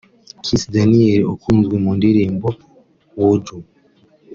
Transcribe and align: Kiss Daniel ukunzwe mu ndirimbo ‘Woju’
Kiss 0.43 0.63
Daniel 0.73 1.21
ukunzwe 1.33 1.75
mu 1.83 1.91
ndirimbo 1.97 2.47
‘Woju’ 3.17 3.57